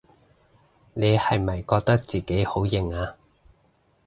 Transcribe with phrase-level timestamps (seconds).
[0.95, 3.15] 你係咪覺得自己好型吖？